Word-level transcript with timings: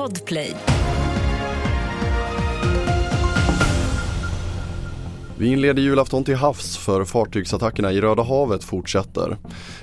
Podplay. 0.00 0.54
Vi 5.38 5.46
inleder 5.46 5.82
julafton 5.82 6.24
till 6.24 6.36
havs 6.36 6.76
för 6.76 7.04
fartygsattackerna 7.04 7.92
i 7.92 8.00
Röda 8.00 8.22
havet 8.22 8.64
fortsätter. 8.64 9.36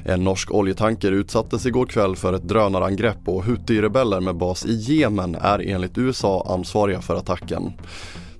En 0.05 0.23
norsk 0.23 0.51
oljetanker 0.51 1.11
utsattes 1.11 1.65
igår 1.65 1.85
kväll 1.85 2.15
för 2.15 2.33
ett 2.33 2.47
drönarangrepp 2.47 3.17
och 3.25 3.43
Houthi-rebeller 3.43 4.19
med 4.19 4.35
bas 4.35 4.65
i 4.65 4.73
Jemen 4.73 5.35
är 5.35 5.59
enligt 5.59 5.97
USA 5.97 6.45
ansvariga 6.49 7.01
för 7.01 7.15
attacken. 7.15 7.73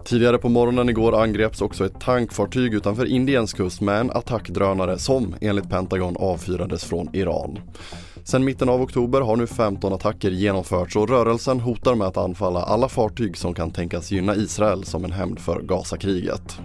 Tidigare 0.05 0.37
på 0.37 0.49
morgonen 0.49 0.89
igår 0.89 1.23
angreps 1.23 1.61
också 1.61 1.85
ett 1.85 1.99
tankfartyg 1.99 2.73
utanför 2.73 3.05
Indiens 3.05 3.53
kust 3.53 3.81
med 3.81 3.99
en 3.99 4.11
attackdrönare 4.11 4.97
som 4.97 5.35
enligt 5.41 5.69
Pentagon 5.69 6.17
avfyrades 6.17 6.83
från 6.83 7.15
Iran. 7.15 7.59
Sedan 8.27 8.45
mitten 8.45 8.69
av 8.69 8.81
oktober 8.81 9.21
har 9.21 9.35
nu 9.35 9.47
15 9.47 9.93
attacker 9.93 10.31
genomförts 10.31 10.95
och 10.95 11.09
rörelsen 11.09 11.59
hotar 11.59 11.95
med 11.95 12.07
att 12.07 12.17
anfalla 12.17 12.61
alla 12.61 12.89
fartyg 12.89 13.37
som 13.37 13.53
kan 13.53 13.71
tänkas 13.71 14.11
gynna 14.11 14.35
Israel 14.35 14.83
som 14.83 15.05
en 15.05 15.11
hämnd 15.11 15.39
för 15.39 15.61
Gazakriget. 15.61 16.59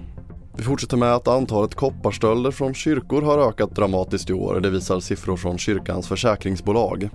Vi 0.56 0.62
fortsätter 0.62 0.96
med 0.96 1.14
att 1.14 1.28
antalet 1.28 1.74
kopparstölder 1.74 2.50
från 2.50 2.74
kyrkor 2.74 3.22
har 3.22 3.48
ökat 3.48 3.70
dramatiskt 3.70 4.30
i 4.30 4.32
år. 4.32 4.60
Det 4.60 4.70
visar 4.70 5.00
siffror 5.00 5.36
från 5.36 5.58
kyrkans 5.58 6.08
försäkringsbolag. 6.08 7.08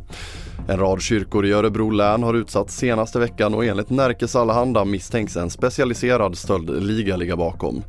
En 0.67 0.79
rad 0.79 1.01
kyrkor 1.01 1.45
i 1.45 1.51
Örebro 1.51 1.89
län 1.89 2.23
har 2.23 2.33
utsatts 2.33 2.75
senaste 2.77 3.19
veckan 3.19 3.53
och 3.53 3.65
enligt 3.65 3.89
Närkes 3.89 4.35
Allehanda 4.35 4.85
misstänks 4.85 5.37
en 5.37 5.49
specialiserad 5.49 6.37
stöldliga 6.37 7.15
ligga 7.15 7.35
bakom. 7.35 7.83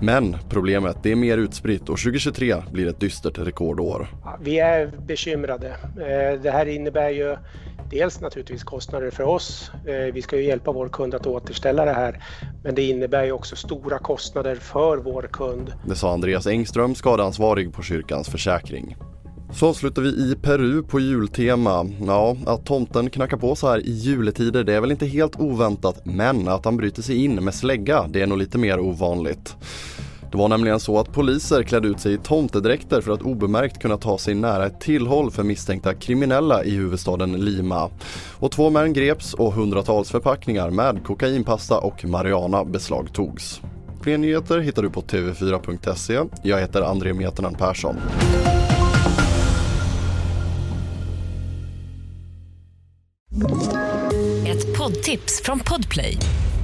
Men 0.00 0.36
problemet 0.48 1.06
är 1.06 1.14
mer 1.14 1.38
utspritt 1.38 1.80
och 1.80 1.98
2023 1.98 2.54
blir 2.72 2.88
ett 2.88 3.00
dystert 3.00 3.38
rekordår. 3.38 4.08
Vi 4.40 4.58
är 4.58 4.92
bekymrade. 5.06 5.68
Eh, 5.96 6.42
det 6.42 6.50
här 6.50 6.66
innebär 6.66 7.10
ju 7.10 7.36
dels 7.90 8.20
naturligtvis 8.20 8.64
kostnader 8.64 9.10
för 9.10 9.24
oss. 9.24 9.70
Eh, 9.86 10.14
vi 10.14 10.22
ska 10.22 10.36
ju 10.36 10.44
hjälpa 10.44 10.72
vår 10.72 10.88
kund 10.88 11.14
att 11.14 11.26
återställa 11.26 11.84
det 11.84 11.92
här. 11.92 12.24
Men 12.64 12.74
det 12.74 12.82
innebär 12.82 13.24
ju 13.24 13.32
också 13.32 13.56
stora 13.56 13.98
kostnader 13.98 14.54
för 14.54 14.96
vår 14.96 15.28
kund. 15.32 15.72
Det 15.86 15.94
sa 15.94 16.12
Andreas 16.12 16.46
Engström, 16.46 16.94
skadeansvarig 16.94 17.72
på 17.72 17.82
kyrkans 17.82 18.28
försäkring. 18.28 18.96
Så 19.52 19.68
avslutar 19.68 20.02
vi 20.02 20.08
i 20.08 20.36
Peru 20.42 20.82
på 20.82 21.00
jultema. 21.00 21.86
Ja, 22.06 22.36
att 22.46 22.66
tomten 22.66 23.10
knackar 23.10 23.36
på 23.36 23.54
så 23.54 23.68
här 23.68 23.86
i 23.86 23.90
juletider 23.90 24.64
det 24.64 24.74
är 24.74 24.80
väl 24.80 24.90
inte 24.90 25.06
helt 25.06 25.40
oväntat 25.40 26.00
men 26.04 26.48
att 26.48 26.64
han 26.64 26.76
bryter 26.76 27.02
sig 27.02 27.24
in 27.24 27.34
med 27.34 27.54
slägga 27.54 28.06
det 28.08 28.22
är 28.22 28.26
nog 28.26 28.38
lite 28.38 28.58
mer 28.58 28.80
ovanligt. 28.80 29.56
Det 30.30 30.38
var 30.38 30.48
nämligen 30.48 30.80
så 30.80 30.98
att 30.98 31.12
poliser 31.12 31.62
klädde 31.62 31.88
ut 31.88 32.00
sig 32.00 32.12
i 32.12 32.18
tomtedräkter 32.18 33.00
för 33.00 33.12
att 33.12 33.22
obemärkt 33.22 33.82
kunna 33.82 33.96
ta 33.96 34.18
sig 34.18 34.34
nära 34.34 34.66
ett 34.66 34.80
tillhåll 34.80 35.30
för 35.30 35.42
misstänkta 35.42 35.94
kriminella 35.94 36.64
i 36.64 36.70
huvudstaden 36.70 37.32
Lima. 37.32 37.90
Och 38.38 38.52
två 38.52 38.70
män 38.70 38.92
greps 38.92 39.34
och 39.34 39.52
hundratals 39.52 40.10
förpackningar 40.10 40.70
med 40.70 41.04
kokainpasta 41.04 41.78
och 41.78 42.04
marijuana 42.04 42.64
beslagtogs. 42.64 43.60
Fler 44.02 44.18
nyheter 44.18 44.58
hittar 44.58 44.82
du 44.82 44.90
på 44.90 45.02
tv4.se. 45.02 46.20
Jag 46.42 46.60
heter 46.60 46.82
André 46.82 47.14
Metenen 47.14 47.54
Persson. 47.54 47.96
Ett 54.46 54.78
poddtips 54.78 55.42
från 55.44 55.58
Podplay. 55.58 56.18